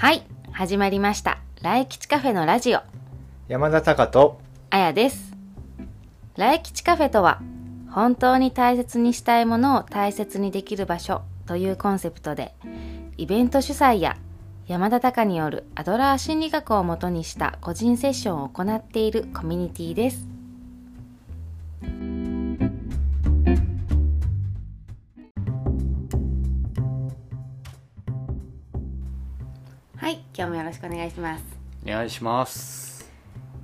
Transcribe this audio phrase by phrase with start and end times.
[0.00, 1.42] はい始まりました。
[1.60, 2.80] 来吉カフェのラジオ。
[3.48, 5.34] 山田隆とあやです。
[6.38, 7.42] 来吉カフェとは
[7.90, 12.54] 本当に大切にしたいものを大切にできる場所というコンセプトで
[13.18, 14.16] イベント主催や
[14.66, 20.26] 山田隆によるアドラー心理学をもとにした個人セッションを行っているコミュニティです
[30.40, 31.44] 今日もよろしくお願いします。
[31.86, 33.12] お願いします。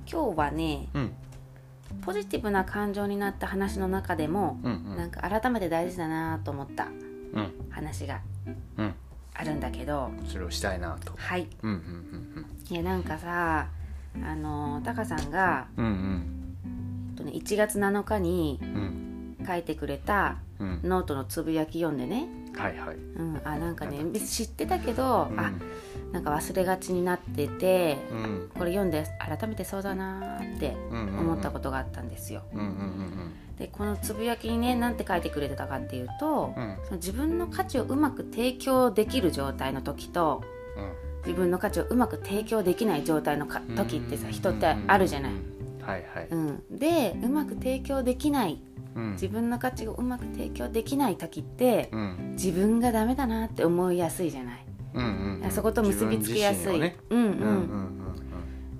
[0.05, 1.11] 今日はねうん。
[2.01, 7.51] ポジティブな感情になった話の中でも、うんなんか改めて大事だなと思ったうん。
[7.71, 8.21] 話が
[8.77, 8.93] うん。
[9.33, 10.11] あるんだけど。
[10.27, 11.13] それをしたいなと。
[11.17, 11.47] はい。
[11.63, 13.69] うんうんいやなんかさ
[14.23, 16.55] あのタカさんが、うんうん。
[17.09, 19.47] えっとね、1月7日にうんうん。
[19.47, 20.81] 書いてくれたうん。
[20.83, 22.95] ノートのつぶやき読んでね、はいはい。
[22.95, 25.39] うん、あなんかね知ってたけど、うん。
[25.39, 25.51] あ
[26.11, 28.49] なんか忘れがちになっててうん。
[28.57, 32.43] これ読んで改めてそうだなーって思ったことがあったんですよ。
[32.53, 36.63] うんうんうんでこのつぶやきにねなんて書いてくれてたかっていうと、うん。
[36.63, 40.43] うんその自分の価値をうまく提供できる状態の時と
[41.25, 45.31] 自分の価値をうまく提供できない状態の時ってさ人ってあるじゃない。
[45.81, 46.27] はいはい。
[46.29, 48.61] うん、でうまく提供できない
[48.95, 49.11] うん。
[49.13, 52.31] 自分の価値をうまく提供できない時ってうん。
[52.33, 54.66] 自分がダメだなって思いやすいじゃない。
[54.97, 55.51] うんうんうん。
[55.51, 56.75] そこと結びつきやすい。
[56.75, 56.91] うんうん。
[57.11, 57.53] うんう
[57.83, 57.87] ん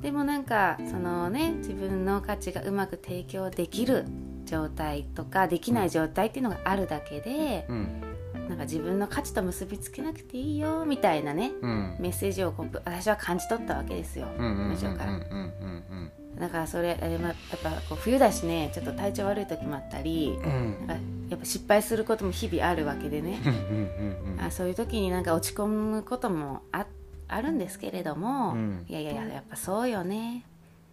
[0.01, 4.05] でもなんかそのね自分の価値がうまく提供できる
[4.45, 8.01] 状態とかできない状態っていうのがあるだけで、うん。
[8.47, 11.95] なんか自分の価値と結びつけなくていいよみたいなねうん。
[11.99, 20.87] メッセージをこう私は感じ取ったわけですよ、文章からうんうんだからそれあれまやっぱこう冬だしねちょっと体調悪い時もあったりうん。
[20.87, 23.41] なんかやっぱ失敗することも日々あるわけでね。
[23.45, 26.85] うんうんうんあそういう時になんか落ち込むこともあ
[27.27, 28.85] あるんですけれども、うん。
[28.87, 30.45] いやいやいややっぱそうよね。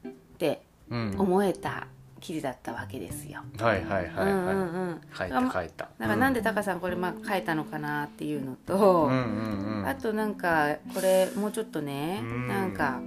[0.06, 1.14] ってうん。
[1.18, 1.86] 思えた
[2.20, 3.42] 記事だったわけですよ。
[3.58, 5.40] はいはいはいうんうんはいうん。
[5.40, 5.84] 書いた書いた。
[5.98, 9.86] だからなんでタカさんこれまあ書いたのかなっていうのと、うんうんうん。
[9.86, 12.48] あとなんかこれもうちょっとね、うん。
[12.48, 13.00] なんか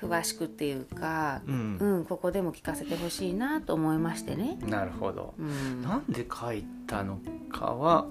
[0.00, 4.58] 詳しくっていうか、うんうん、ここでも聞かせてほしいなと思いましてね。
[4.66, 7.18] なるほどうん、なんで書いたの
[7.52, 8.06] かは？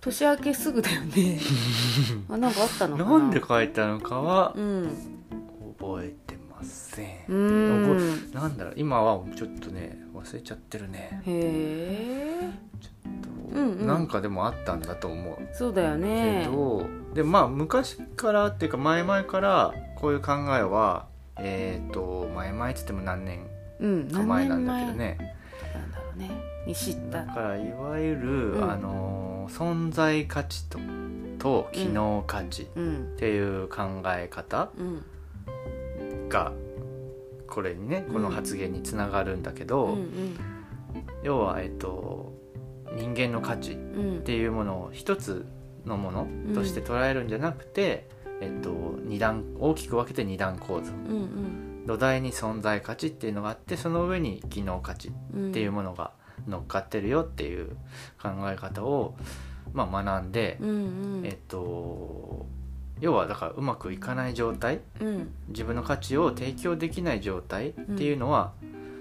[0.00, 1.38] 年明けすぐだよね。
[2.28, 3.10] あなんかあったのかな？
[3.18, 4.52] なんで書いたのかは？
[4.56, 4.88] うん。
[5.78, 8.32] 覚えてませんうん。
[8.32, 12.50] なんだろう今はちょっとね忘れちゃってるねへえ。
[13.04, 16.50] とうんうんなんかでもあったんだと思うそうだよねけ。
[16.50, 21.06] どでまあ昔からっていうか前々からこういう考えは
[21.38, 23.46] えっ、と前々っつっても何年
[23.80, 24.08] うん。
[24.10, 25.16] か前なんだけどね
[25.72, 26.30] 前なんだろうね。
[26.66, 27.24] に知った。
[27.24, 30.78] だからいわゆる、うんあの存在価値と
[31.38, 33.16] と機能価値っうん。
[33.16, 36.28] ていう考え方うん。
[36.28, 36.52] が
[37.48, 40.36] これにねこの発言につながるんだけど、うんうん
[41.22, 42.34] 要は、えっと、
[42.96, 44.24] 人間の価値っうん。
[44.24, 45.46] ていうものを一つ
[45.86, 48.08] のものとして捉えるんじゃなくて、
[48.42, 55.52] えっと、二段大きく分けて二段構造うんうん土台に存在価値っていうのがあってその上に機能価値っうん。
[55.52, 56.12] ていうものが
[56.46, 57.70] 乗っかってるよっていう
[58.22, 59.14] 考え方を、
[59.72, 60.72] まあ、学んで、うんう
[61.22, 61.26] ん。
[61.26, 62.46] えっと
[63.00, 65.30] 要はだからうまくいかない状態うん。
[65.48, 68.52] 自分の価値を提供できない状態っていうのは、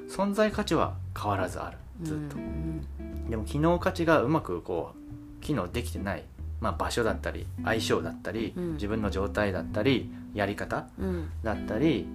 [0.10, 2.38] 存在価値は変わらずあるずっと。
[2.38, 2.88] うん
[3.30, 6.24] でも機能価値がうまくこう機能できてない、
[6.62, 11.06] まあ、場所だったり相性だったり、うん自分の状態だったりやり方うん。
[11.08, 11.30] うん。
[11.44, 12.08] だったり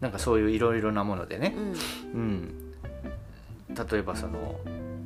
[0.00, 1.72] なんかそういういろいろなものでね、うん。
[2.14, 4.60] うん、例えばその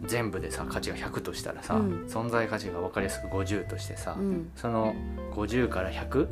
[0.06, 4.50] 全部でさ価値が100としたらさ、うん存在価値が分かりやすく50としてさ、うん。
[4.56, 4.94] その
[5.34, 6.28] 50から100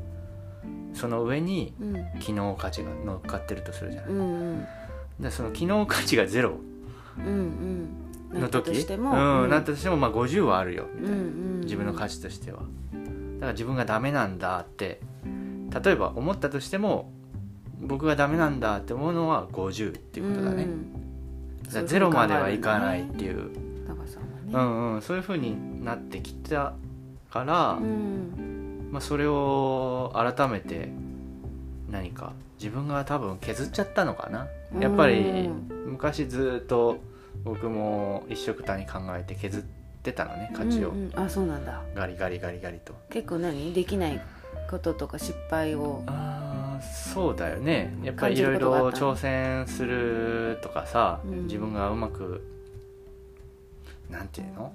[0.92, 2.20] その上にうん。
[2.20, 4.66] 機能価値が乗っかってるとするじゃない、うんうん。
[5.18, 6.58] でその機能価値がゼロ
[7.18, 7.88] うんうん。
[8.32, 9.42] のなったと時しても。
[9.42, 9.50] うん。
[9.50, 11.26] なったとしてもまあ50はあるよみたいな、うんう
[11.58, 11.60] ん。
[11.60, 12.60] 自分の価値としては。
[12.60, 15.00] だから自分がダメなんだって
[15.84, 17.10] 例えば思ったとしても
[17.80, 20.92] 僕がダメなんだって思うのは50っていうことだね、ん
[21.62, 23.50] だからゼロまではいかないっていう。
[23.86, 24.22] タカさん
[24.52, 24.58] う。
[24.58, 25.02] んうん。
[25.02, 26.74] そういうふうになってきた
[27.30, 28.90] から、うん。
[28.90, 30.90] まあ、それを改めて
[31.88, 34.48] 何か自分が多分削っちゃったのかな。
[34.78, 36.98] やっぱりうん昔ずっと
[37.44, 39.62] 僕も一緒くたに考えて削っ
[40.02, 40.90] てたのね価値を。
[40.90, 41.12] うんうん。
[41.18, 41.82] あ、そうなんだ。
[41.94, 42.94] ガリガリガリガリと。
[43.10, 43.72] 結構何？
[43.72, 44.20] できない
[44.70, 46.02] こととか失敗を？
[46.06, 47.96] あーそうだよね。
[48.02, 51.42] やっぱりい感ろいろ挑戦するとかさ、うん。
[51.44, 52.42] 自分がうまく
[54.08, 54.72] なんていうの？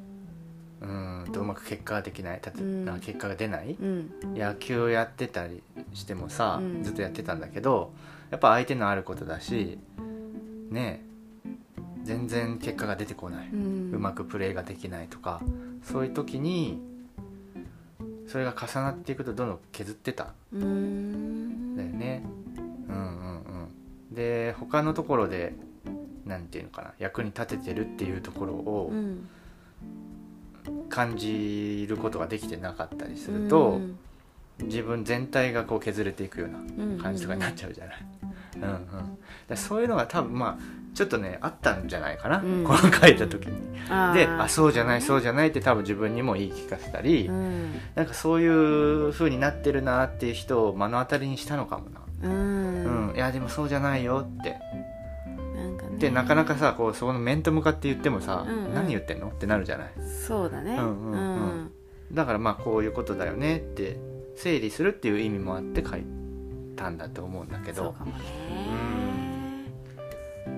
[0.82, 2.42] うんとうまく結果ができない。
[2.42, 2.60] たと
[3.00, 3.76] 結果が出ない。
[3.80, 4.12] うん。
[4.36, 5.64] 野球をやってたり
[5.94, 6.84] してもさ、うん。
[6.84, 7.94] ずっとやってたんだけど
[8.30, 9.80] やっぱ相手のあることだし
[10.70, 11.15] ねえ
[12.06, 15.42] 全然結果が出てこない、ううんまくプレーができないとか。
[15.84, 16.80] そういう時に
[18.28, 20.24] それが重なっていくとどんどん削ってた。
[20.24, 22.24] だよね。
[22.88, 23.02] うんうん
[24.10, 24.16] うん。
[24.16, 25.54] で他のところで
[26.26, 26.94] なんていうのかな。
[27.00, 29.28] 役に立ててるっていうところをうん。
[30.90, 33.98] 感じることができてなかったりすると、うん。
[34.64, 39.18] 自分全体がこう削れていくよううんな感じとかになっちゃうじゃない、うんうん
[39.48, 42.64] でそういうのが多分まあちょっとねあったんじゃないかな、うん。
[42.64, 43.76] この書いた時に。
[44.14, 47.74] であそうじゃないそうじゃないって多分自分にも言い聞かせたり、うん。
[47.94, 53.10] なんかそういう風になってるなっていう人を目の当たりにしたのかもな、うん。
[53.10, 53.16] うん。
[53.16, 54.58] いやでもそうじゃないよって。
[56.00, 58.74] でなかなかさこうそこの面と向かって言ってもさ、うんうん。
[58.74, 59.28] 何言ってんの？
[59.28, 59.90] ってなるじゃない？
[60.28, 60.76] そうだね。
[60.78, 61.20] うんうん。
[61.20, 61.26] う
[61.64, 61.72] ん。
[62.12, 63.98] だからまあこういうことだよねって
[64.36, 66.04] 整理するっていう意味もあって書い
[66.76, 67.96] たんだと思うんだけど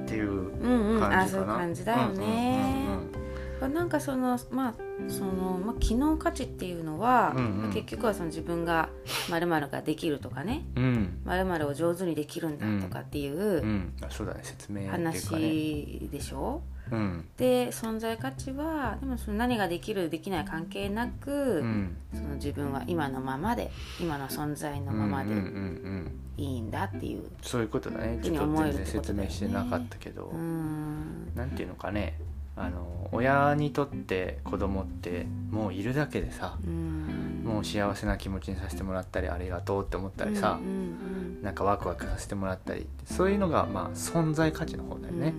[0.04, 2.88] っていう感じかな、そういう感じだよね。
[3.12, 3.28] うん
[3.60, 4.74] なんかそのまあ
[5.08, 7.74] その、まあ、機能価値っていうのは、うんうん。
[7.74, 8.90] 結局はその自分が
[9.30, 10.66] まるができるとかね。
[10.75, 10.84] うん。
[10.84, 13.94] うんまるを上手にできるんだとかっていううん。
[14.02, 14.42] あそうだね。
[14.44, 15.06] 説明っていうかね。
[15.06, 17.28] 話でしょ、うん。
[17.38, 21.98] で存在価値はでもその何ができるできない関係なく、うん。
[22.13, 28.19] その自分は今のままで今の存在のままでうんうんうんうんいいんだっていうそういうことだね。
[28.22, 31.31] ちょっとふうに思え全然説明してなかったけど、うーん。
[31.36, 32.19] なんていうのかね。
[32.60, 37.44] あの親にとって子供ってもういるだけでさうん。
[37.45, 45.34] もう幸せな気持ちにさせてもらったりありがとうって思ったりさう、んなんかワクワクさせてもらったりそういうのがまあ存在価値の方だようんね、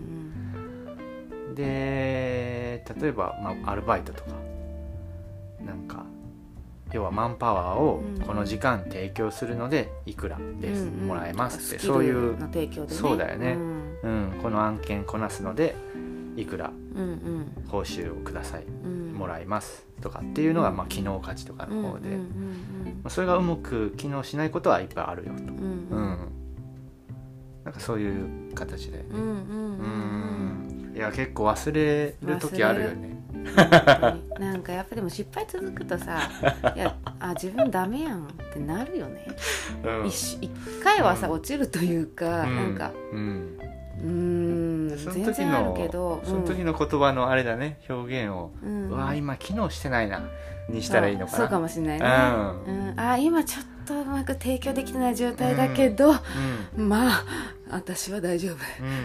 [1.58, 4.30] で例えば、まあ、アルバイトとか
[5.60, 6.06] なんか
[6.92, 11.08] 要はマンパワーをうんこの時間提供するのでいくらです、うんうん。
[11.08, 12.94] もらえますってそういうの、提供でね。
[12.94, 13.52] そうだよね。
[13.52, 14.32] うん。
[14.32, 15.74] うん、この案件こなすので
[16.36, 19.12] いくらうん報酬をくださいうん。
[19.12, 22.16] もらいますとかっていうのが、まあ、機能価値とかの方で、ま
[23.04, 26.18] あそれがうまく機能しないことはいっぱいあるよと、うん
[27.64, 29.32] なんかそういう形でうんうんうん。
[29.32, 30.27] うん
[30.98, 33.16] いや結構忘れる時あるよね。
[34.40, 36.28] なんかやっぱでも失敗続くとさ
[36.74, 39.28] いやあ自分ダメやんってなるよね、
[39.84, 40.06] うん。
[40.08, 40.50] 一一
[40.82, 41.32] 回はさうん。
[41.34, 42.56] 落ちるというか、うん。
[42.56, 43.58] なんかうん。
[44.00, 48.88] うーんその全時然あるのけどその時の言葉のあれだね表現を、うん。
[48.88, 50.28] うわ今機能してないな
[50.68, 51.38] にしたらいいのかな。
[51.38, 52.06] そうかもしれないね、
[52.66, 52.88] うん。
[52.90, 56.12] うん、あ今ちょっとうまく提供できてない状態だけど、
[56.76, 57.24] まあ
[57.70, 58.56] 私は大丈夫。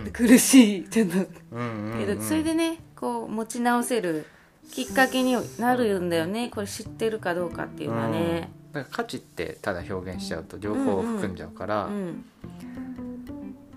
[0.05, 0.11] うん。
[0.11, 0.89] 苦しい。
[0.89, 1.17] ちょっと
[1.51, 4.25] うんそれでねこう持ち直せる
[4.71, 6.49] きっかけになるんだよね。
[6.49, 8.49] これ知ってるかどうかっていうのはね。
[8.67, 8.73] うん。
[8.73, 12.25] だから価値ってただ表現しちゃうと両方含んじゃうから、うん。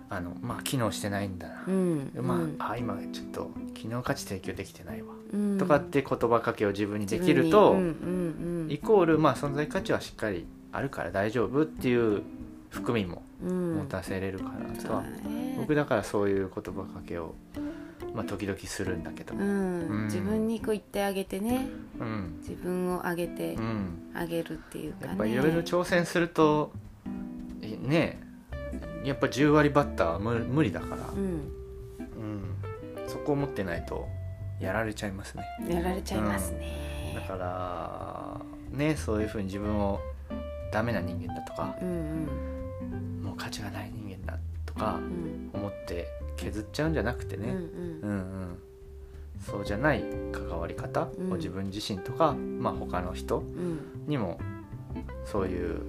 [0.08, 1.64] あのまあ機能してないんだな。
[1.66, 2.10] う、ん。
[2.22, 2.56] まうん。
[2.58, 5.58] ああ今ちょっと機能価値提供できてないわ、うん。
[5.58, 7.94] とかって言葉かけを自分にできると、自分に。
[8.00, 12.22] うんうんイコールまあ存在価値はしっかりあるから大丈夫っていう
[12.68, 14.92] 含みもうんうん持たせれるかなと。
[14.92, 15.56] は、ね。
[15.58, 17.34] 僕だからそういう言葉かけを、
[18.14, 19.34] まあ、時々するんだけど。
[19.34, 21.66] 自分にこう言ってあげてね。
[21.98, 25.08] うん、自分をあげてうん、あげるっていうかね。
[25.08, 26.72] やっぱいろいろ挑戦すると
[27.62, 28.20] えね
[29.04, 30.96] やっぱ10割バッターは無無理だから、
[33.06, 34.08] そこを持ってないと
[34.60, 35.44] やられちゃいますね。
[35.68, 37.14] やられちゃいますね。
[37.14, 38.40] だから
[38.76, 40.00] ねそういうふうに自分を
[40.72, 41.76] ダメな人間だとか。
[41.80, 42.28] うんうん
[44.76, 45.50] かうん。
[45.52, 46.06] 思って
[46.36, 47.62] 削っちゃうんじゃなくてね、うんうん。
[48.02, 48.14] うんう
[48.44, 48.58] ん。
[49.44, 50.02] そうじゃない
[50.32, 51.32] 関わり方うん。
[51.32, 53.80] を自分自身とか、まあ他の人うん。
[54.06, 54.38] にも
[55.24, 55.80] そういう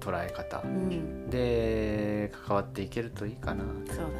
[0.00, 1.30] 捉え方うん。
[1.30, 3.64] で関わっていけるといいかな。
[3.86, 4.14] そうだね。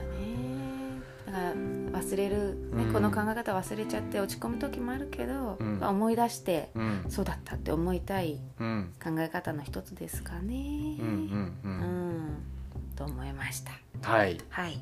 [1.27, 2.93] だから忘れる、ねうん。
[2.93, 5.83] この考え方忘れちゃって落ち込む時もあるけど、うん。
[5.83, 7.05] 思い出してうん。
[7.09, 8.93] そうだったって思いたいうん。
[9.03, 10.97] 考え方の一つですかね。
[11.01, 12.37] うんうんううんん
[12.97, 13.73] と思いました。
[14.03, 14.39] はい。
[14.49, 14.79] はい。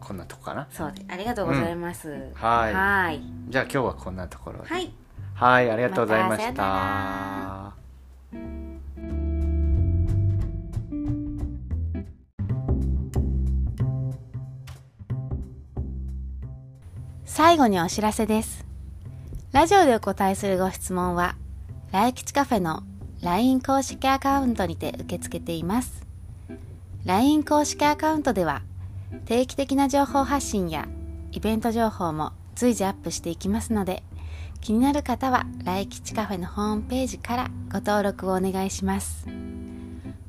[0.00, 0.66] こんなとこかな？
[0.70, 2.74] そうでありがとうございます、はい。
[2.74, 3.22] はい。
[3.48, 4.68] じゃあ今日はこんなところで。
[4.68, 4.92] はい。
[5.34, 7.74] はいありがとうございましまたさよたな
[17.24, 18.66] 最後にお知らせです。
[19.52, 21.34] ラジオでお答えするご質問は、
[21.90, 22.82] 来吉カフェの
[23.22, 26.01] LINE 公式アカウントにて受け付けています。
[27.04, 28.62] LINE 公式アカウントでは、
[29.24, 30.86] 定期的な情報発信や
[31.32, 34.02] イベント情報も随時アップしていきますので、
[34.60, 39.26] 気になる方は来吉カフェのホームページからご登録をお願いします。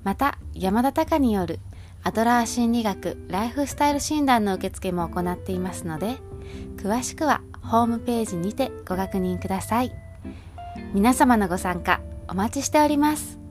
[0.03, 1.60] また山田隆による
[2.03, 6.18] アドラー心理学ライフスタイル診断の受付も行っていますので
[6.75, 9.94] 詳しくはホームページにてご確認ください。
[10.94, 13.43] 皆様のご参加お待ちしております。